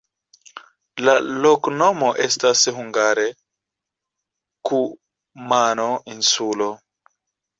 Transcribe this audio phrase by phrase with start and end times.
[1.07, 1.13] La
[1.43, 3.25] loknomo estas hungare:
[4.69, 6.71] kumano-insulo.